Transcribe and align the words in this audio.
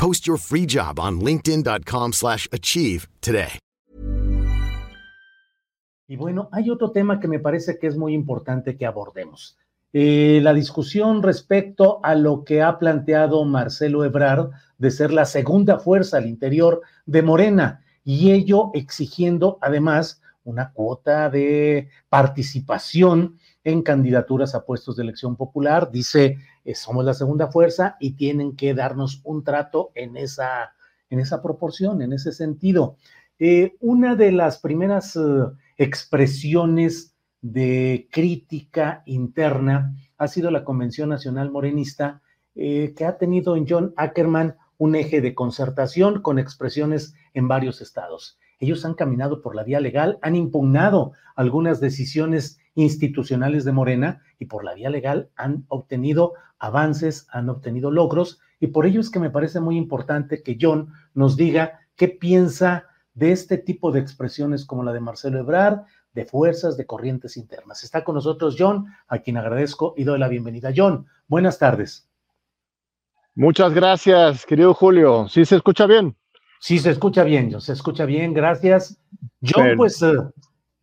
Post 0.00 0.26
your 0.26 0.38
free 0.38 0.64
job 0.64 0.98
on 0.98 1.20
linkedin.com 1.20 2.14
slash 2.14 2.48
achieve 2.52 3.06
today. 3.20 3.58
Y 6.08 6.16
bueno, 6.16 6.48
hay 6.52 6.70
otro 6.70 6.90
tema 6.90 7.20
que 7.20 7.28
me 7.28 7.38
parece 7.38 7.78
que 7.78 7.86
es 7.86 7.98
muy 7.98 8.14
importante 8.14 8.78
que 8.78 8.86
abordemos. 8.86 9.58
Eh, 9.92 10.40
la 10.42 10.54
discusión 10.54 11.22
respecto 11.22 12.00
a 12.02 12.14
lo 12.14 12.44
que 12.44 12.62
ha 12.62 12.78
planteado 12.78 13.44
Marcelo 13.44 14.02
Ebrard 14.02 14.48
de 14.78 14.90
ser 14.90 15.12
la 15.12 15.26
segunda 15.26 15.78
fuerza 15.78 16.16
al 16.16 16.26
interior 16.26 16.80
de 17.04 17.22
Morena 17.22 17.84
y 18.02 18.30
ello 18.30 18.70
exigiendo 18.72 19.58
además 19.60 20.22
una 20.50 20.72
cuota 20.72 21.30
de 21.30 21.88
participación 22.08 23.38
en 23.64 23.82
candidaturas 23.82 24.54
a 24.54 24.64
puestos 24.64 24.96
de 24.96 25.04
elección 25.04 25.36
popular. 25.36 25.90
Dice, 25.90 26.38
eh, 26.64 26.74
somos 26.74 27.04
la 27.04 27.14
segunda 27.14 27.48
fuerza 27.48 27.96
y 28.00 28.12
tienen 28.12 28.56
que 28.56 28.74
darnos 28.74 29.20
un 29.24 29.44
trato 29.44 29.90
en 29.94 30.16
esa, 30.16 30.74
en 31.08 31.20
esa 31.20 31.42
proporción, 31.42 32.02
en 32.02 32.12
ese 32.12 32.32
sentido. 32.32 32.96
Eh, 33.38 33.76
una 33.80 34.16
de 34.16 34.32
las 34.32 34.58
primeras 34.58 35.16
eh, 35.16 35.20
expresiones 35.76 37.14
de 37.40 38.08
crítica 38.10 39.02
interna 39.06 39.94
ha 40.18 40.28
sido 40.28 40.50
la 40.50 40.64
Convención 40.64 41.08
Nacional 41.08 41.50
Morenista, 41.50 42.20
que 42.52 43.06
ha 43.06 43.16
tenido 43.16 43.56
en 43.56 43.64
John 43.66 43.94
Ackerman 43.96 44.56
un 44.76 44.94
eje 44.94 45.22
de 45.22 45.34
concertación 45.34 46.20
con 46.20 46.38
expresiones 46.38 47.14
en 47.32 47.48
varios 47.48 47.80
estados. 47.80 48.38
Ellos 48.60 48.84
han 48.84 48.94
caminado 48.94 49.40
por 49.40 49.56
la 49.56 49.64
vía 49.64 49.80
legal, 49.80 50.18
han 50.22 50.36
impugnado 50.36 51.12
algunas 51.34 51.80
decisiones 51.80 52.58
institucionales 52.74 53.64
de 53.64 53.72
Morena 53.72 54.22
y 54.38 54.44
por 54.44 54.64
la 54.64 54.74
vía 54.74 54.90
legal 54.90 55.30
han 55.34 55.64
obtenido 55.68 56.34
avances, 56.58 57.26
han 57.30 57.48
obtenido 57.48 57.90
logros 57.90 58.38
y 58.60 58.68
por 58.68 58.86
ello 58.86 59.00
es 59.00 59.10
que 59.10 59.18
me 59.18 59.30
parece 59.30 59.60
muy 59.60 59.76
importante 59.76 60.42
que 60.42 60.58
John 60.60 60.92
nos 61.14 61.36
diga 61.36 61.80
qué 61.96 62.08
piensa 62.08 62.86
de 63.14 63.32
este 63.32 63.56
tipo 63.58 63.90
de 63.90 64.00
expresiones 64.00 64.66
como 64.66 64.84
la 64.84 64.92
de 64.92 65.00
Marcelo 65.00 65.38
Ebrard, 65.38 65.80
de 66.12 66.26
fuerzas, 66.26 66.76
de 66.76 66.86
corrientes 66.86 67.36
internas. 67.36 67.82
Está 67.82 68.04
con 68.04 68.14
nosotros 68.14 68.56
John, 68.58 68.86
a 69.08 69.18
quien 69.18 69.38
agradezco 69.38 69.94
y 69.96 70.04
doy 70.04 70.18
la 70.18 70.28
bienvenida. 70.28 70.70
John, 70.76 71.06
buenas 71.26 71.58
tardes. 71.58 72.08
Muchas 73.34 73.72
gracias, 73.72 74.44
querido 74.44 74.74
Julio. 74.74 75.28
¿Sí 75.28 75.44
se 75.46 75.56
escucha 75.56 75.86
bien? 75.86 76.16
Sí, 76.60 76.78
se 76.78 76.90
escucha 76.90 77.24
bien, 77.24 77.58
se 77.58 77.72
escucha 77.72 78.04
bien, 78.04 78.34
gracias. 78.34 79.00
John, 79.42 79.70
pues 79.78 80.00
eh, 80.02 80.12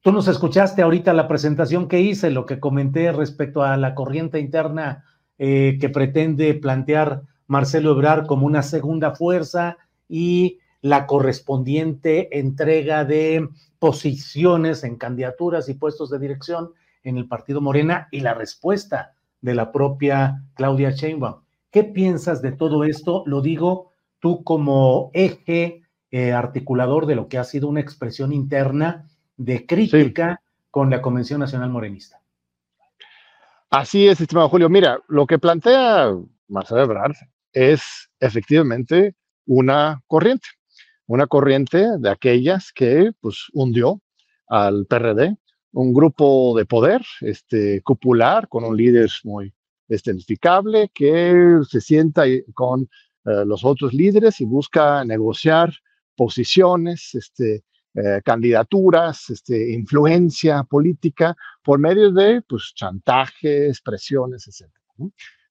tú 0.01 0.11
nos 0.11 0.27
escuchaste 0.27 0.81
ahorita 0.81 1.13
la 1.13 1.27
presentación 1.27 1.88
que 1.88 2.01
hice, 2.01 2.31
lo 2.31 2.47
que 2.47 2.59
comenté 2.59 3.11
respecto 3.11 3.61
a 3.61 3.77
la 3.77 3.93
corriente 3.93 4.39
interna 4.39 5.05
eh, 5.38 5.77
que 5.79 5.89
pretende 5.89 6.55
plantear 6.55 7.21
Marcelo 7.45 7.91
Ebrard 7.91 8.25
como 8.25 8.47
una 8.47 8.63
segunda 8.63 9.13
fuerza 9.13 9.77
y 10.09 10.57
la 10.81 11.05
correspondiente 11.05 12.39
entrega 12.39 13.05
de 13.05 13.47
posiciones 13.77 14.83
en 14.83 14.95
candidaturas 14.95 15.69
y 15.69 15.75
puestos 15.75 16.09
de 16.09 16.17
dirección 16.17 16.71
en 17.03 17.17
el 17.17 17.27
partido 17.27 17.61
Morena 17.61 18.07
y 18.09 18.21
la 18.21 18.33
respuesta 18.33 19.13
de 19.41 19.53
la 19.53 19.71
propia 19.71 20.44
Claudia 20.55 20.89
Sheinbaum. 20.89 21.41
¿Qué 21.69 21.83
piensas 21.83 22.41
de 22.41 22.51
todo 22.51 22.83
esto? 22.83 23.21
Lo 23.27 23.41
digo 23.41 23.87
tú 24.19 24.44
como 24.44 25.11
eje 25.13 25.81
eh, 26.11 26.31
articulador 26.31 27.05
de 27.05 27.16
lo 27.16 27.28
que 27.28 27.38
ha 27.38 27.44
sido 27.44 27.67
una 27.67 27.81
expresión 27.81 28.31
interna 28.33 29.07
de 29.35 29.66
crítica 29.66 30.41
sí. 30.41 30.67
con 30.72 30.89
la 30.89 31.01
Convención 31.01 31.39
Nacional 31.39 31.69
Morenista. 31.69 32.22
Así 33.69 34.07
es, 34.07 34.22
estimado 34.22 34.50
Julio. 34.50 34.69
Mira, 34.69 35.00
lo 35.09 35.27
que 35.27 35.38
plantea 35.38 36.13
Marcelo 36.47 36.83
Ebrard 36.83 37.16
es 37.51 38.09
efectivamente 38.19 39.16
una 39.45 40.01
corriente, 40.07 40.47
una 41.06 41.27
corriente 41.27 41.85
de 42.00 42.09
aquellas 42.09 42.71
que 42.71 43.12
pues 43.19 43.47
hundió 43.53 44.01
al 44.47 44.86
PRD, 44.86 45.36
un 45.74 45.94
grupo 45.94 46.57
de 46.57 46.65
poder 46.65 47.01
este, 47.21 47.81
popular 47.86 48.47
con 48.47 48.63
un 48.63 48.77
líder 48.77 49.09
muy 49.24 49.53
identificable 49.89 50.89
que 50.94 51.59
se 51.69 51.81
sienta 51.81 52.24
con 52.53 52.89
eh, 53.27 53.45
los 53.45 53.65
otros 53.65 53.94
líderes 53.94 54.39
y 54.39 54.45
busca 54.45 55.03
negociar 55.03 55.74
posiciones, 56.15 57.13
este, 57.13 57.63
eh, 57.94 58.21
candidaturas, 58.24 59.29
este, 59.29 59.74
influencia 59.74 60.63
política 60.63 61.35
por 61.62 61.77
medio 61.77 62.12
de 62.12 62.41
pues, 62.47 62.71
chantajes, 62.74 63.81
presiones, 63.81 64.47
etc. 64.47 64.71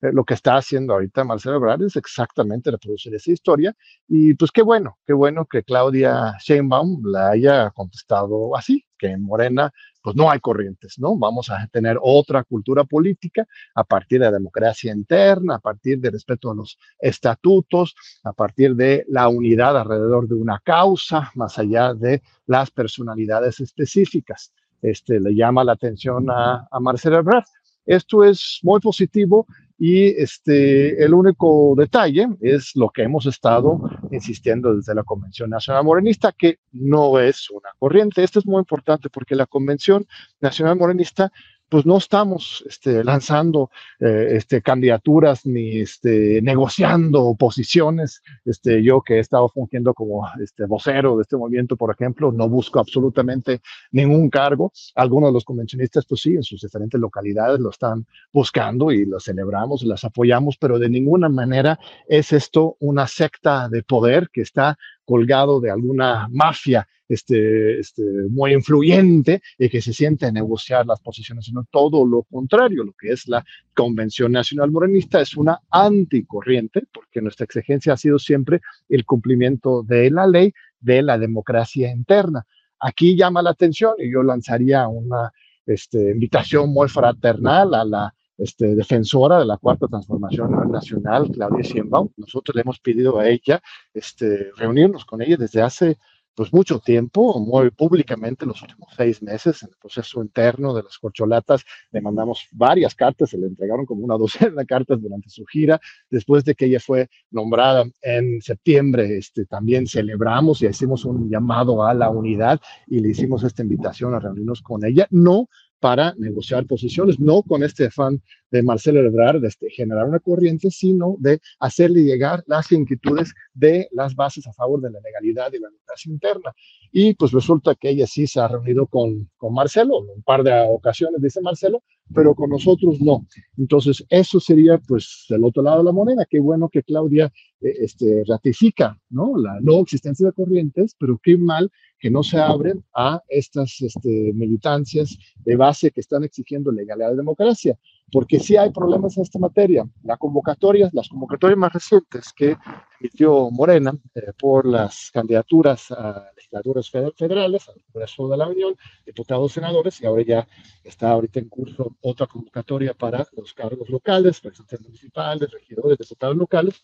Eh, 0.01 0.11
lo 0.13 0.23
que 0.23 0.35
está 0.35 0.55
haciendo 0.55 0.93
ahorita 0.93 1.23
Marcelo 1.23 1.55
Ebrard 1.55 1.81
es 1.83 1.95
exactamente 1.95 2.69
reproducir 2.69 3.15
esa 3.15 3.31
historia 3.31 3.75
y 4.07 4.35
pues 4.35 4.51
qué 4.51 4.61
bueno, 4.61 4.99
qué 5.05 5.13
bueno 5.13 5.45
que 5.45 5.63
Claudia 5.63 6.35
Sheinbaum 6.39 7.01
la 7.05 7.31
haya 7.31 7.71
contestado 7.71 8.55
así, 8.55 8.85
que 8.97 9.17
Morena 9.17 9.71
pues 10.03 10.15
no 10.15 10.29
hay 10.29 10.39
corrientes, 10.39 10.99
¿no? 10.99 11.17
Vamos 11.17 11.49
a 11.49 11.67
tener 11.67 11.97
otra 12.01 12.43
cultura 12.43 12.83
política 12.85 13.45
a 13.75 13.83
partir 13.83 14.19
de 14.19 14.25
la 14.25 14.31
democracia 14.31 14.93
interna, 14.93 15.55
a 15.55 15.59
partir 15.59 15.99
de 15.99 16.11
respeto 16.11 16.51
a 16.51 16.55
los 16.55 16.77
estatutos, 16.99 17.95
a 18.23 18.31
partir 18.31 18.75
de 18.75 19.03
la 19.09 19.27
unidad 19.27 19.77
alrededor 19.77 20.27
de 20.27 20.35
una 20.35 20.61
causa, 20.63 21.31
más 21.35 21.57
allá 21.59 21.93
de 21.93 22.21
las 22.45 22.71
personalidades 22.71 23.59
específicas. 23.59 24.53
Este, 24.81 25.19
le 25.19 25.35
llama 25.35 25.63
la 25.63 25.73
atención 25.73 26.29
a, 26.29 26.67
a 26.71 26.79
Marcelo 26.79 27.17
Ebrard. 27.17 27.43
Esto 27.87 28.23
es 28.23 28.59
muy 28.61 28.79
positivo 28.79 29.47
y 29.79 30.07
este, 30.21 31.03
el 31.03 31.13
único 31.13 31.73
detalle 31.77 32.27
es 32.41 32.71
lo 32.75 32.89
que 32.89 33.03
hemos 33.03 33.25
estado 33.27 33.79
insistiendo 34.11 34.75
desde 34.75 34.93
la 34.93 35.03
Convención 35.03 35.49
Nacional 35.49 35.83
Morenista, 35.83 36.31
que 36.31 36.59
no 36.71 37.19
es 37.19 37.49
una 37.49 37.69
corriente. 37.79 38.23
Esto 38.23 38.39
es 38.39 38.45
muy 38.45 38.59
importante 38.59 39.09
porque 39.09 39.35
la 39.35 39.45
Convención 39.45 40.05
Nacional 40.41 40.77
Morenista 40.77 41.31
pues 41.69 41.85
no 41.85 41.97
estamos 41.97 42.63
este, 42.67 43.03
lanzando 43.03 43.69
eh, 43.99 44.29
este, 44.31 44.61
candidaturas 44.61 45.45
ni 45.45 45.81
este, 45.81 46.41
negociando 46.41 47.35
posiciones. 47.35 48.21
Este, 48.45 48.81
yo 48.81 49.01
que 49.01 49.15
he 49.15 49.19
estado 49.19 49.49
fungiendo 49.49 49.93
como 49.93 50.27
este, 50.41 50.65
vocero 50.65 51.17
de 51.17 51.23
este 51.23 51.35
movimiento, 51.35 51.75
por 51.75 51.93
ejemplo, 51.93 52.31
no 52.31 52.47
busco 52.47 52.79
absolutamente 52.79 53.61
ningún 53.91 54.29
cargo. 54.29 54.71
Algunos 54.95 55.29
de 55.29 55.33
los 55.33 55.45
convencionistas, 55.45 56.05
pues 56.05 56.21
sí, 56.21 56.35
en 56.35 56.43
sus 56.43 56.61
diferentes 56.61 56.99
localidades 56.99 57.59
lo 57.59 57.69
están 57.69 58.05
buscando 58.31 58.91
y 58.91 59.05
lo 59.05 59.19
celebramos, 59.19 59.83
las 59.83 60.03
apoyamos, 60.05 60.57
pero 60.57 60.79
de 60.79 60.89
ninguna 60.89 61.27
manera 61.27 61.79
es 62.07 62.31
esto 62.31 62.77
una 62.79 63.07
secta 63.07 63.67
de 63.67 63.83
poder 63.83 64.29
que 64.31 64.41
está 64.41 64.77
colgado 65.05 65.59
de 65.59 65.71
alguna 65.71 66.27
mafia 66.29 66.87
este, 67.09 67.79
este, 67.79 68.03
muy 68.29 68.53
influyente 68.53 69.41
y 69.57 69.69
que 69.69 69.81
se 69.81 69.93
siente 69.93 70.25
a 70.25 70.31
negociar 70.31 70.85
las 70.85 70.99
posiciones, 70.99 71.45
sino 71.45 71.65
todo 71.71 72.05
lo 72.05 72.23
contrario, 72.23 72.83
lo 72.83 72.93
que 72.93 73.11
es 73.11 73.27
la 73.27 73.43
Convención 73.73 74.31
Nacional 74.31 74.71
Morenista 74.71 75.21
es 75.21 75.35
una 75.35 75.59
anticorriente, 75.69 76.83
porque 76.93 77.21
nuestra 77.21 77.45
exigencia 77.45 77.93
ha 77.93 77.97
sido 77.97 78.19
siempre 78.19 78.61
el 78.89 79.05
cumplimiento 79.05 79.83
de 79.83 80.11
la 80.11 80.27
ley, 80.27 80.53
de 80.79 81.01
la 81.01 81.17
democracia 81.17 81.91
interna. 81.91 82.45
Aquí 82.79 83.15
llama 83.15 83.41
la 83.41 83.51
atención 83.51 83.93
y 83.97 84.11
yo 84.11 84.21
lanzaría 84.23 84.87
una 84.87 85.31
este, 85.65 86.11
invitación 86.11 86.71
muy 86.71 86.87
fraternal 86.87 87.73
a 87.73 87.83
la 87.83 88.13
este, 88.37 88.75
defensora 88.75 89.39
de 89.39 89.45
la 89.45 89.57
cuarta 89.57 89.87
transformación 89.87 90.71
nacional, 90.71 91.29
Claudia 91.31 91.63
Sheinbaum. 91.63 92.09
Nosotros 92.17 92.55
le 92.55 92.61
hemos 92.61 92.79
pedido 92.79 93.17
a 93.19 93.27
ella 93.27 93.61
este, 93.93 94.51
reunirnos 94.55 95.05
con 95.05 95.21
ella 95.21 95.37
desde 95.37 95.61
hace 95.61 95.97
pues 96.37 96.53
mucho 96.53 96.77
tiempo, 96.77 97.39
muy 97.39 97.71
públicamente, 97.71 98.45
los 98.45 98.61
últimos 98.61 98.93
seis 98.95 99.23
meses, 99.23 99.63
en 99.63 99.69
el 99.69 99.75
proceso 99.75 100.21
interno 100.21 100.71
de 100.75 100.83
las 100.83 100.99
corcholatas, 100.99 101.63
le 101.91 101.99
mandamos 101.99 102.47
varias 102.51 102.93
cartas, 102.93 103.31
se 103.31 103.39
le 103.39 103.47
entregaron 103.47 103.87
como 103.87 104.05
una 104.05 104.17
docena 104.19 104.61
de 104.61 104.65
cartas 104.67 105.01
durante 105.01 105.31
su 105.31 105.43
gira. 105.47 105.81
Después 106.11 106.45
de 106.45 106.53
que 106.53 106.65
ella 106.65 106.79
fue 106.79 107.09
nombrada 107.31 107.85
en 108.03 108.39
septiembre, 108.43 109.17
este, 109.17 109.47
también 109.47 109.87
celebramos 109.87 110.61
y 110.61 110.67
hicimos 110.67 111.05
un 111.05 111.27
llamado 111.27 111.83
a 111.83 111.95
la 111.95 112.11
unidad 112.11 112.61
y 112.85 112.99
le 112.99 113.09
hicimos 113.09 113.43
esta 113.43 113.63
invitación 113.63 114.13
a 114.13 114.19
reunirnos 114.19 114.61
con 114.61 114.85
ella. 114.85 115.07
No 115.09 115.49
para 115.79 116.13
negociar 116.17 116.65
posiciones, 116.65 117.19
no 117.19 117.43
con 117.43 117.63
este 117.63 117.85
afán 117.85 118.21
de 118.51 118.63
Marcelo 118.63 119.01
Ebrard 119.01 119.41
de 119.41 119.49
este, 119.49 119.69
generar 119.69 120.07
una 120.07 120.19
corriente, 120.19 120.71
sino 120.71 121.17
de 121.19 121.39
hacerle 121.59 122.03
llegar 122.03 122.43
las 122.47 122.71
inquietudes 122.71 123.33
de 123.53 123.87
las 123.91 124.15
bases 124.15 124.47
a 124.47 124.53
favor 124.53 124.81
de 124.81 124.91
la 124.91 124.99
legalidad 125.01 125.51
y 125.53 125.59
la 125.59 125.69
democracia 125.69 126.11
interna. 126.11 126.53
Y 126.91 127.13
pues 127.13 127.31
resulta 127.31 127.75
que 127.75 127.89
ella 127.89 128.07
sí 128.07 128.25
se 128.25 128.39
ha 128.39 128.47
reunido 128.47 128.87
con, 128.87 129.29
con 129.37 129.53
Marcelo, 129.53 129.99
un 129.99 130.23
par 130.23 130.43
de 130.43 130.51
ocasiones, 130.69 131.21
dice 131.21 131.41
Marcelo, 131.41 131.83
pero 132.13 132.33
con 132.33 132.49
nosotros 132.49 133.01
no. 133.01 133.25
Entonces, 133.57 134.05
eso 134.09 134.39
sería 134.39 134.77
pues 134.77 135.25
del 135.29 135.43
otro 135.43 135.61
lado 135.61 135.79
de 135.79 135.83
la 135.85 135.91
moneda. 135.91 136.25
Qué 136.29 136.39
bueno 136.39 136.69
que 136.69 136.83
Claudia 136.83 137.31
eh, 137.61 137.73
este, 137.81 138.23
ratifica 138.27 138.97
¿no? 139.09 139.37
la 139.37 139.59
no 139.61 139.79
existencia 139.81 140.27
de 140.27 140.33
corrientes, 140.33 140.95
pero 140.97 141.19
qué 141.21 141.37
mal 141.37 141.69
que 141.99 142.09
no 142.09 142.23
se 142.23 142.39
abren 142.39 142.83
a 142.93 143.21
estas 143.27 143.81
este, 143.81 144.31
militancias 144.33 145.17
de 145.37 145.55
base 145.55 145.91
que 145.91 146.01
están 146.01 146.23
exigiendo 146.23 146.71
legalidad 146.71 147.13
y 147.13 147.17
democracia, 147.17 147.77
porque 148.11 148.39
sí 148.39 148.55
hay 148.55 148.71
problemas 148.71 149.17
en 149.17 149.23
esta 149.23 149.39
materia. 149.39 149.87
La 150.03 150.17
convocatoria, 150.17 150.89
las 150.93 151.09
convocatorias 151.09 151.57
más 151.57 151.73
recientes 151.73 152.31
que 152.33 152.55
emitió 152.99 153.49
Morena 153.51 153.97
eh, 154.15 154.31
por 154.37 154.65
las 154.65 155.11
candidaturas 155.11 155.91
a 155.91 156.31
legislaturas 156.35 156.89
federales, 156.89 157.67
al 157.69 157.81
Congreso 157.91 158.27
de 158.29 158.37
la 158.37 158.47
Unión, 158.47 158.75
diputados, 159.05 159.51
senadores, 159.51 160.01
y 160.01 160.05
ahora 160.05 160.23
ya 160.23 160.47
está 160.83 161.11
ahorita 161.11 161.39
en 161.39 161.49
curso 161.49 161.95
otra 162.01 162.27
convocatoria 162.27 162.93
para 162.93 163.27
los 163.35 163.53
cargos 163.53 163.89
locales, 163.89 164.39
presidentes 164.39 164.81
municipales, 164.81 165.51
regidores, 165.51 165.97
diputados 165.97 166.37
locales. 166.37 166.81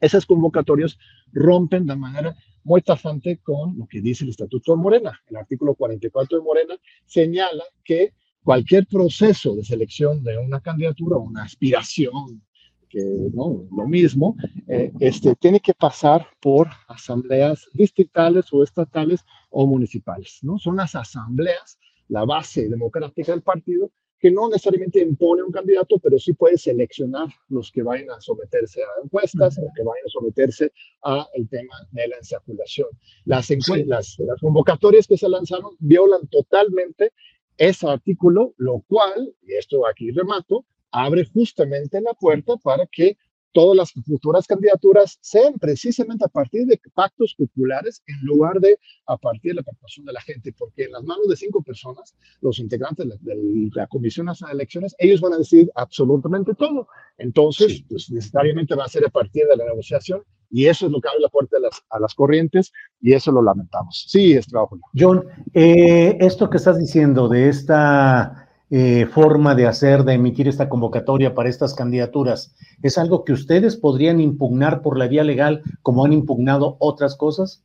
Esas 0.00 0.26
convocatorias 0.26 0.98
rompen 1.32 1.86
de 1.86 1.96
manera 1.96 2.36
muy 2.64 2.82
tajante 2.82 3.38
con 3.38 3.78
lo 3.78 3.86
que 3.86 4.00
dice 4.00 4.24
el 4.24 4.30
Estatuto 4.30 4.72
de 4.72 4.82
Morena. 4.82 5.20
El 5.28 5.36
artículo 5.36 5.74
44 5.74 6.38
de 6.38 6.44
Morena 6.44 6.74
señala 7.06 7.64
que 7.84 8.14
cualquier 8.42 8.86
proceso 8.86 9.54
de 9.54 9.64
selección 9.64 10.22
de 10.22 10.38
una 10.38 10.60
candidatura 10.60 11.16
o 11.16 11.20
una 11.20 11.44
aspiración, 11.44 12.42
que 12.88 13.00
no, 13.32 13.66
lo 13.70 13.86
mismo, 13.86 14.36
eh, 14.66 14.90
este, 14.98 15.36
tiene 15.36 15.60
que 15.60 15.74
pasar 15.74 16.26
por 16.40 16.68
asambleas 16.88 17.68
distritales 17.72 18.46
o 18.52 18.64
estatales 18.64 19.24
o 19.50 19.66
municipales. 19.66 20.40
¿no? 20.42 20.58
Son 20.58 20.76
las 20.76 20.94
asambleas 20.94 21.78
la 22.08 22.24
base 22.24 22.68
democrática 22.68 23.32
del 23.32 23.42
partido 23.42 23.92
que 24.20 24.30
no 24.30 24.48
necesariamente 24.48 25.00
impone 25.00 25.42
un 25.42 25.50
candidato, 25.50 25.98
pero 25.98 26.18
sí 26.18 26.34
puede 26.34 26.58
seleccionar 26.58 27.28
los 27.48 27.72
que 27.72 27.82
vayan 27.82 28.10
a 28.10 28.20
someterse 28.20 28.82
a 28.82 29.02
encuestas, 29.02 29.58
o 29.58 29.62
que 29.74 29.82
vayan 29.82 30.04
a 30.06 30.10
someterse 30.10 30.72
al 31.02 31.48
tema 31.48 31.74
de 31.90 32.08
la 32.08 32.16
ensaculación. 32.18 32.88
Las, 33.24 33.48
las, 33.86 34.18
las 34.18 34.40
convocatorias 34.40 35.06
que 35.06 35.16
se 35.16 35.28
lanzaron 35.28 35.74
violan 35.78 36.26
totalmente 36.28 37.12
ese 37.56 37.88
artículo, 37.88 38.54
lo 38.58 38.84
cual, 38.86 39.34
y 39.42 39.54
esto 39.54 39.86
aquí 39.86 40.10
remato, 40.10 40.66
abre 40.90 41.24
justamente 41.24 42.00
la 42.00 42.12
puerta 42.14 42.56
para 42.58 42.86
que 42.86 43.16
todas 43.52 43.76
las 43.76 43.92
futuras 43.92 44.46
candidaturas 44.46 45.18
sean 45.20 45.54
precisamente 45.58 46.24
a 46.24 46.28
partir 46.28 46.66
de 46.66 46.80
pactos 46.94 47.34
populares 47.34 48.02
en 48.06 48.20
lugar 48.22 48.60
de 48.60 48.78
a 49.06 49.16
partir 49.16 49.52
de 49.52 49.56
la 49.56 49.62
participación 49.62 50.06
de 50.06 50.12
la 50.12 50.20
gente, 50.20 50.52
porque 50.52 50.84
en 50.84 50.92
las 50.92 51.02
manos 51.04 51.28
de 51.28 51.36
cinco 51.36 51.62
personas, 51.62 52.14
los 52.40 52.58
integrantes 52.58 53.08
de 53.20 53.70
la, 53.74 53.86
Comisión 53.86 54.26
Nacional 54.26 54.56
de 54.56 54.62
Elecciones, 54.62 54.94
ellos 54.98 55.20
van 55.20 55.32
a 55.32 55.38
decidir 55.38 55.70
absolutamente 55.74 56.54
todo. 56.54 56.86
Entonces, 57.18 57.82
pues 57.88 58.10
necesariamente 58.10 58.74
va 58.74 58.84
a 58.84 58.88
ser 58.88 59.04
a 59.04 59.10
partir 59.10 59.44
de 59.46 59.56
la 59.56 59.64
negociación 59.64 60.22
y 60.50 60.66
eso 60.66 60.86
es 60.86 60.92
lo 60.92 61.00
que 61.00 61.08
abre 61.08 61.20
la 61.20 61.28
puerta 61.28 61.56
a 61.56 61.60
las, 61.60 61.82
a 61.90 62.00
las 62.00 62.14
corrientes 62.14 62.72
y 63.00 63.12
eso 63.12 63.32
lo 63.32 63.42
lamentamos. 63.42 64.06
Sí, 64.08 64.32
es 64.32 64.46
trabajo. 64.46 64.78
John, 64.96 65.24
eh, 65.54 66.16
esto 66.20 66.50
que 66.50 66.56
estás 66.56 66.78
diciendo 66.78 67.28
de 67.28 67.48
esta 67.48 68.49
eh, 68.72 69.06
forma 69.06 69.56
de 69.56 69.66
hacer, 69.66 70.04
de 70.04 70.14
emitir 70.14 70.46
esta 70.46 70.68
convocatoria 70.68 71.34
para 71.34 71.48
estas 71.48 71.74
candidaturas, 71.74 72.54
¿es 72.82 72.98
algo 72.98 73.24
que 73.24 73.32
ustedes 73.32 73.76
podrían 73.76 74.20
impugnar 74.20 74.80
por 74.80 74.96
la 74.96 75.08
vía 75.08 75.24
legal 75.24 75.62
como 75.82 76.04
han 76.04 76.12
impugnado 76.12 76.76
otras 76.78 77.16
cosas? 77.16 77.64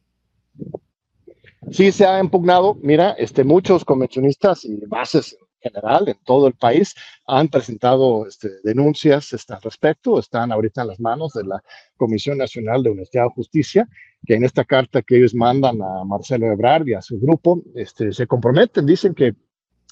Sí, 1.72 1.92
se 1.92 2.06
ha 2.06 2.20
impugnado. 2.20 2.76
Mira, 2.82 3.12
este, 3.12 3.44
muchos 3.44 3.86
convencionistas 3.86 4.66
y 4.66 4.78
bases 4.88 5.38
en 5.62 5.72
general 5.72 6.10
en 6.10 6.18
todo 6.24 6.48
el 6.48 6.54
país 6.54 6.96
han 7.28 7.50
presentado 7.50 8.28
este, 8.28 8.50
denuncias 8.64 9.32
este, 9.34 9.54
al 9.54 9.62
respecto. 9.62 10.18
Están 10.18 10.52
ahorita 10.52 10.82
en 10.82 10.88
las 10.88 11.00
manos 11.00 11.34
de 11.34 11.44
la 11.44 11.64
Comisión 11.98 12.40
Nacional 12.40 12.82
de 12.82 12.90
Honestidad 12.92 13.26
y 13.30 13.36
Justicia, 13.36 13.88
que 14.26 14.36
en 14.36 14.44
esta 14.44 14.64
carta 14.64 15.02
que 15.02 15.18
ellos 15.18 15.36
mandan 15.36 15.82
a 15.82 16.04
Marcelo 16.04 16.48
Ebrard 16.48 16.88
y 16.88 16.94
a 16.94 17.02
su 17.02 17.20
grupo, 17.20 17.62
este, 17.76 18.12
se 18.12 18.26
comprometen, 18.26 18.88
dicen 18.88 19.14
que 19.14 19.36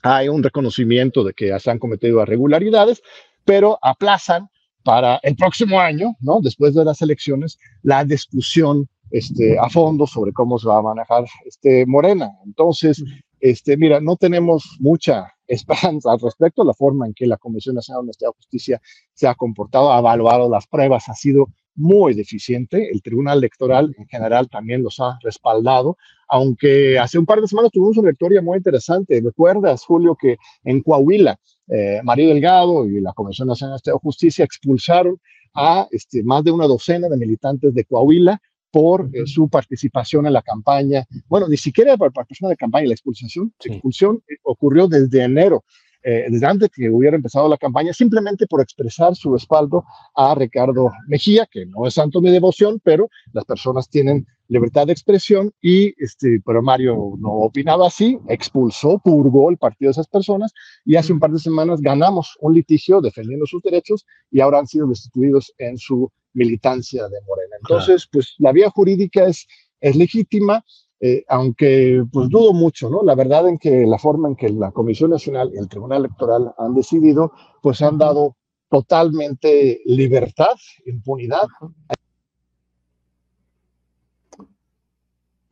hay 0.03 0.27
un 0.27 0.43
reconocimiento 0.43 1.23
de 1.23 1.33
que 1.33 1.57
se 1.59 1.71
han 1.71 1.79
cometido 1.79 2.21
irregularidades, 2.21 3.01
pero 3.45 3.79
aplazan 3.81 4.49
para 4.83 5.19
el 5.23 5.35
próximo 5.35 5.79
año, 5.79 6.15
¿no? 6.19 6.41
Después 6.41 6.75
de 6.75 6.83
las 6.83 7.01
elecciones, 7.01 7.57
la 7.83 8.03
discusión 8.03 8.89
este, 9.11 9.57
a 9.57 9.69
fondo 9.69 10.05
sobre 10.05 10.33
cómo 10.33 10.59
se 10.59 10.67
va 10.67 10.79
a 10.79 10.81
manejar 10.81 11.25
este 11.45 11.85
Morena. 11.85 12.31
Entonces, 12.45 13.01
este, 13.39 13.77
mira, 13.77 14.01
no 14.01 14.17
tenemos 14.17 14.77
mucha 14.79 15.33
esperanza 15.47 16.11
al 16.11 16.19
respecto. 16.19 16.65
La 16.65 16.73
forma 16.73 17.07
en 17.07 17.13
que 17.13 17.25
la 17.25 17.37
Comisión 17.37 17.75
Nacional 17.75 18.05
de 18.05 18.27
Justicia 18.35 18.81
se 19.13 19.27
ha 19.27 19.35
comportado, 19.35 19.93
ha 19.93 19.99
evaluado 19.99 20.49
las 20.49 20.67
pruebas, 20.67 21.07
ha 21.07 21.13
sido 21.13 21.47
muy 21.75 22.13
deficiente. 22.13 22.89
El 22.91 23.01
Tribunal 23.01 23.39
Electoral 23.39 23.93
en 23.97 24.07
general 24.07 24.49
también 24.49 24.83
los 24.83 24.99
ha 24.99 25.17
respaldado, 25.23 25.97
aunque 26.27 26.97
hace 26.99 27.17
un 27.17 27.25
par 27.25 27.41
de 27.41 27.47
semanas 27.47 27.71
tuvimos 27.71 27.97
una 27.97 28.09
victoria 28.09 28.41
muy 28.41 28.57
interesante. 28.57 29.21
¿Recuerdas, 29.23 29.83
Julio, 29.85 30.15
que 30.19 30.37
en 30.63 30.81
Coahuila, 30.81 31.39
eh, 31.67 32.01
María 32.03 32.27
Delgado 32.27 32.85
y 32.87 32.99
la 32.99 33.13
Comisión 33.13 33.47
Nacional 33.47 33.79
de 33.83 33.91
Justicia 33.93 34.45
expulsaron 34.45 35.19
a 35.53 35.87
este, 35.91 36.23
más 36.23 36.43
de 36.43 36.51
una 36.51 36.67
docena 36.67 37.07
de 37.07 37.17
militantes 37.17 37.73
de 37.73 37.85
Coahuila 37.85 38.41
por 38.71 39.07
eh, 39.13 39.27
su 39.27 39.47
participación 39.49 40.25
en 40.25 40.33
la 40.33 40.41
campaña. 40.41 41.05
Bueno, 41.27 41.47
ni 41.47 41.57
siquiera 41.57 41.95
por 41.95 42.11
participación 42.11 42.47
en 42.47 42.53
la 42.53 42.57
campaña, 42.57 42.87
la 42.87 42.93
expulsión, 42.93 43.53
la 43.63 43.73
expulsión 43.73 44.23
eh, 44.27 44.35
ocurrió 44.43 44.87
desde 44.87 45.23
enero 45.23 45.63
eh, 46.03 46.25
desde 46.29 46.45
antes 46.45 46.69
que 46.69 46.89
hubiera 46.89 47.15
empezado 47.15 47.47
la 47.47 47.57
campaña, 47.57 47.93
simplemente 47.93 48.45
por 48.47 48.61
expresar 48.61 49.15
su 49.15 49.31
respaldo 49.31 49.85
a 50.15 50.35
Ricardo 50.35 50.91
Mejía, 51.07 51.47
que 51.49 51.65
no 51.65 51.87
es 51.87 51.93
santo 51.93 52.19
de 52.19 52.31
devoción, 52.31 52.81
pero 52.83 53.09
las 53.31 53.45
personas 53.45 53.89
tienen 53.89 54.27
libertad 54.49 54.85
de 54.87 54.93
expresión 54.93 55.51
y, 55.61 55.93
este, 56.03 56.41
pero 56.45 56.61
Mario 56.61 57.13
no 57.17 57.31
opinaba 57.31 57.87
así, 57.87 58.19
expulsó, 58.27 58.99
purgó 58.99 59.49
el 59.49 59.57
partido 59.57 59.89
de 59.89 59.93
esas 59.93 60.07
personas 60.07 60.53
y 60.85 60.95
hace 60.95 61.13
un 61.13 61.19
par 61.19 61.31
de 61.31 61.39
semanas 61.39 61.81
ganamos 61.81 62.37
un 62.41 62.53
litigio 62.53 63.01
defendiendo 63.01 63.45
sus 63.45 63.63
derechos 63.63 64.05
y 64.29 64.41
ahora 64.41 64.59
han 64.59 64.67
sido 64.67 64.87
destituidos 64.87 65.53
en 65.57 65.77
su 65.77 66.11
militancia 66.33 67.03
de 67.03 67.21
Morena. 67.27 67.55
Entonces, 67.61 68.07
pues 68.11 68.35
la 68.39 68.51
vía 68.51 68.69
jurídica 68.69 69.25
es, 69.25 69.47
es 69.79 69.95
legítima 69.95 70.63
eh, 71.05 71.25
aunque 71.27 72.01
pues 72.13 72.29
dudo 72.29 72.53
mucho, 72.53 72.89
¿no? 72.89 73.03
La 73.03 73.13
verdad 73.13 73.49
en 73.49 73.57
que 73.57 73.85
la 73.85 73.99
forma 73.99 74.29
en 74.29 74.37
que 74.37 74.47
la 74.47 74.71
Comisión 74.71 75.09
Nacional 75.11 75.51
y 75.53 75.57
el 75.57 75.67
Tribunal 75.67 76.05
Electoral 76.05 76.53
han 76.57 76.73
decidido, 76.73 77.33
pues 77.61 77.81
han 77.81 77.97
dado 77.97 78.37
totalmente 78.69 79.81
libertad, 79.83 80.55
impunidad. 80.85 81.45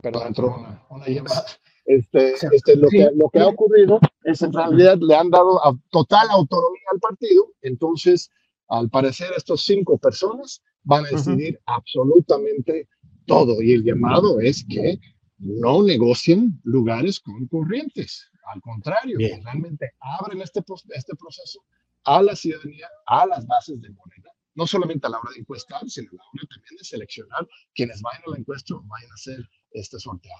Perdón, 0.00 0.28
entró 0.28 0.56
una, 0.88 1.06
llamada. 1.06 1.44
Este, 1.84 2.32
este, 2.32 2.76
lo, 2.76 2.88
que, 2.88 3.10
lo 3.14 3.28
que 3.28 3.40
ha 3.40 3.48
ocurrido 3.48 4.00
es 4.24 4.40
en 4.40 4.54
realidad 4.54 4.96
le 5.02 5.14
han 5.14 5.28
dado 5.28 5.60
total 5.90 6.30
autonomía 6.30 6.86
al 6.94 6.98
partido, 6.98 7.48
entonces 7.60 8.30
al 8.68 8.88
parecer 8.88 9.28
estos 9.36 9.64
cinco 9.64 9.98
personas 9.98 10.62
van 10.82 11.04
a 11.04 11.10
decidir 11.10 11.60
absolutamente 11.66 12.88
todo. 13.26 13.60
Y 13.60 13.74
el 13.74 13.84
llamado 13.84 14.40
es 14.40 14.64
que 14.66 14.98
no 15.42 15.82
negocien 15.82 16.60
lugares 16.64 17.20
concurrentes. 17.20 18.30
Al 18.52 18.60
contrario, 18.60 19.18
realmente 19.18 19.92
abren 20.00 20.40
este, 20.40 20.62
este 20.94 21.14
proceso 21.16 21.60
a 22.04 22.22
la 22.22 22.34
ciudadanía, 22.34 22.88
a 23.06 23.26
las 23.26 23.46
bases 23.46 23.80
de 23.80 23.90
moneda, 23.90 24.30
no 24.54 24.66
solamente 24.66 25.06
a 25.06 25.10
la 25.10 25.18
hora 25.18 25.30
de 25.34 25.40
encuestar, 25.40 25.88
sino 25.88 26.10
a 26.10 26.14
la 26.14 26.22
hora 26.22 26.48
también 26.52 26.76
de 26.76 26.84
seleccionar 26.84 27.48
quienes 27.74 28.02
vayan 28.02 28.22
a 28.26 28.30
la 28.30 28.38
encuesta 28.38 28.74
o 28.74 28.82
vayan 28.82 29.10
a 29.10 29.14
hacer 29.14 29.48
este 29.72 29.98
sorteo. 29.98 30.32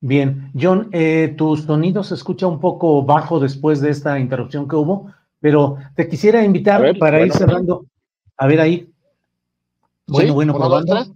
Bien, 0.00 0.52
John, 0.54 0.88
eh, 0.92 1.34
tu 1.36 1.56
sonido 1.56 2.04
se 2.04 2.14
escucha 2.14 2.46
un 2.46 2.60
poco 2.60 3.02
bajo 3.02 3.40
después 3.40 3.80
de 3.80 3.90
esta 3.90 4.18
interrupción 4.18 4.68
que 4.68 4.76
hubo, 4.76 5.12
pero 5.40 5.76
te 5.94 6.08
quisiera 6.08 6.44
invitar 6.44 6.98
para 6.98 7.24
ir 7.24 7.32
cerrando. 7.32 7.86
A 8.36 8.46
ver 8.46 8.60
ahí. 8.60 8.92
Bueno, 10.06 10.34
bueno, 10.34 10.54
probando. 10.54 11.15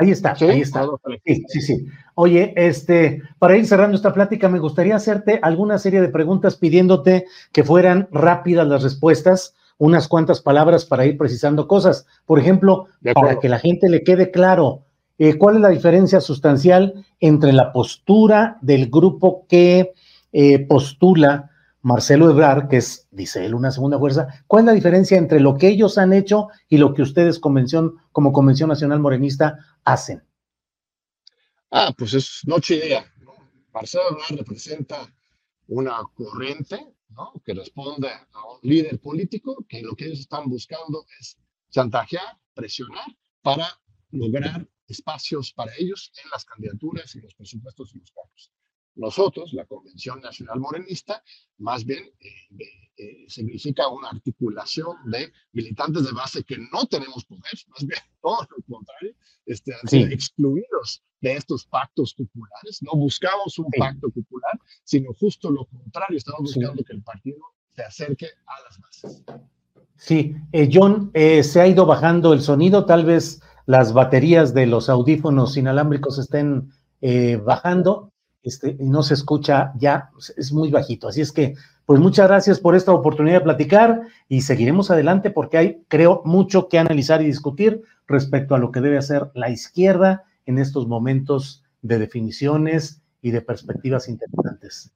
Ahí 0.00 0.12
está, 0.12 0.34
ahí 0.40 0.62
está. 0.62 0.86
Sí, 1.26 1.44
sí, 1.48 1.60
sí. 1.60 1.86
Oye, 2.14 2.54
este, 2.56 3.22
para 3.38 3.58
ir 3.58 3.66
cerrando 3.66 3.96
esta 3.96 4.14
plática, 4.14 4.48
me 4.48 4.58
gustaría 4.58 4.96
hacerte 4.96 5.38
alguna 5.42 5.78
serie 5.78 6.00
de 6.00 6.08
preguntas 6.08 6.56
pidiéndote 6.56 7.26
que 7.52 7.64
fueran 7.64 8.08
rápidas 8.10 8.66
las 8.66 8.82
respuestas, 8.82 9.54
unas 9.76 10.08
cuantas 10.08 10.40
palabras 10.40 10.86
para 10.86 11.04
ir 11.04 11.18
precisando 11.18 11.68
cosas. 11.68 12.06
Por 12.24 12.38
ejemplo, 12.38 12.86
para 13.14 13.38
que 13.40 13.50
la 13.50 13.58
gente 13.58 13.90
le 13.90 14.02
quede 14.02 14.30
claro, 14.30 14.84
eh, 15.18 15.36
¿cuál 15.36 15.56
es 15.56 15.60
la 15.60 15.68
diferencia 15.68 16.22
sustancial 16.22 17.04
entre 17.20 17.52
la 17.52 17.70
postura 17.70 18.56
del 18.62 18.88
grupo 18.88 19.44
que 19.50 19.92
eh, 20.32 20.60
postula 20.60 21.49
Marcelo 21.82 22.30
Ebrard, 22.30 22.68
que 22.68 22.76
es, 22.76 23.08
dice 23.10 23.44
él, 23.44 23.54
una 23.54 23.70
segunda 23.70 23.98
fuerza, 23.98 24.44
¿cuál 24.46 24.62
es 24.62 24.66
la 24.66 24.72
diferencia 24.72 25.16
entre 25.16 25.40
lo 25.40 25.56
que 25.56 25.68
ellos 25.68 25.96
han 25.98 26.12
hecho 26.12 26.48
y 26.68 26.76
lo 26.76 26.92
que 26.92 27.02
ustedes 27.02 27.38
convención, 27.38 27.96
como 28.12 28.32
Convención 28.32 28.68
Nacional 28.68 29.00
Morenista 29.00 29.58
hacen? 29.84 30.22
Ah, 31.70 31.94
pues 31.96 32.14
es 32.14 32.42
noche 32.44 32.76
idea. 32.76 33.04
Marcelo 33.72 34.04
Ebrard 34.10 34.38
representa 34.38 35.12
una 35.68 35.98
corriente 36.14 36.94
¿no? 37.10 37.32
que 37.44 37.54
responde 37.54 38.08
a 38.08 38.44
un 38.44 38.58
líder 38.62 39.00
político 39.00 39.64
que 39.68 39.80
lo 39.80 39.94
que 39.94 40.06
ellos 40.06 40.20
están 40.20 40.48
buscando 40.48 41.06
es 41.18 41.38
chantajear, 41.70 42.38
presionar 42.54 43.06
para 43.42 43.66
lograr 44.10 44.68
espacios 44.86 45.52
para 45.52 45.72
ellos 45.78 46.12
en 46.22 46.30
las 46.30 46.44
candidaturas 46.44 47.14
y 47.14 47.20
los 47.20 47.34
presupuestos 47.34 47.94
y 47.94 47.98
los 47.98 48.10
cargos. 48.10 48.52
Nosotros, 48.96 49.52
la 49.52 49.64
Convención 49.66 50.20
Nacional 50.20 50.60
Morenista, 50.60 51.22
más 51.58 51.84
bien 51.84 52.04
eh, 52.20 52.64
eh, 52.96 53.24
significa 53.28 53.88
una 53.88 54.08
articulación 54.10 54.96
de 55.06 55.32
militantes 55.52 56.04
de 56.04 56.12
base 56.12 56.44
que 56.44 56.58
no 56.58 56.86
tenemos 56.86 57.24
poder, 57.24 57.42
más 57.68 57.86
bien 57.86 58.00
todo 58.20 58.46
lo 58.50 58.76
contrario, 58.76 59.14
este, 59.46 59.72
han 59.74 59.88
sido 59.88 60.08
excluidos 60.08 61.02
de 61.20 61.34
estos 61.34 61.66
pactos 61.66 62.14
populares. 62.14 62.82
No 62.82 62.92
buscamos 62.92 63.58
un 63.58 63.70
pacto 63.78 64.10
popular, 64.10 64.58
sino 64.84 65.12
justo 65.14 65.50
lo 65.50 65.66
contrario, 65.66 66.18
estamos 66.18 66.42
buscando 66.42 66.82
que 66.82 66.92
el 66.92 67.02
partido 67.02 67.38
se 67.74 67.82
acerque 67.82 68.26
a 68.46 68.62
las 68.62 68.80
bases. 68.80 69.22
Sí, 69.96 70.34
eh, 70.52 70.68
John, 70.72 71.10
se 71.14 71.60
ha 71.60 71.66
ido 71.66 71.84
bajando 71.84 72.32
el 72.32 72.40
sonido, 72.40 72.86
tal 72.86 73.04
vez 73.04 73.42
las 73.66 73.92
baterías 73.92 74.54
de 74.54 74.66
los 74.66 74.88
audífonos 74.88 75.56
inalámbricos 75.56 76.18
estén 76.18 76.72
bajando 77.44 78.10
este, 78.42 78.76
y 78.78 78.88
no 78.88 79.02
se 79.02 79.14
escucha 79.14 79.72
ya, 79.76 80.10
es 80.36 80.52
muy 80.52 80.70
bajito. 80.70 81.08
Así 81.08 81.20
es 81.20 81.32
que, 81.32 81.54
pues 81.86 82.00
muchas 82.00 82.28
gracias 82.28 82.60
por 82.60 82.74
esta 82.74 82.92
oportunidad 82.92 83.38
de 83.38 83.44
platicar 83.44 84.02
y 84.28 84.42
seguiremos 84.42 84.90
adelante 84.90 85.30
porque 85.30 85.58
hay, 85.58 85.84
creo, 85.88 86.22
mucho 86.24 86.68
que 86.68 86.78
analizar 86.78 87.20
y 87.22 87.26
discutir 87.26 87.82
respecto 88.06 88.54
a 88.54 88.58
lo 88.58 88.70
que 88.70 88.80
debe 88.80 88.98
hacer 88.98 89.30
la 89.34 89.50
izquierda 89.50 90.24
en 90.46 90.58
estos 90.58 90.86
momentos 90.86 91.64
de 91.82 91.98
definiciones 91.98 93.02
y 93.22 93.30
de 93.30 93.42
perspectivas 93.42 94.08
interesantes. 94.08 94.92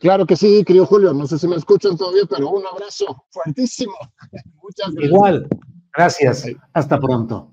Claro 0.00 0.26
que 0.26 0.36
sí, 0.36 0.64
querido 0.64 0.86
Julio. 0.86 1.12
No 1.12 1.26
sé 1.26 1.38
si 1.38 1.46
me 1.46 1.56
escuchan 1.56 1.96
todavía, 1.96 2.24
pero 2.28 2.50
un 2.50 2.66
abrazo 2.66 3.24
fuertísimo. 3.30 3.94
Muchas 4.62 4.90
gracias. 4.92 5.04
Igual. 5.04 5.48
Gracias. 5.94 6.46
Hasta 6.72 6.98
pronto. 6.98 7.52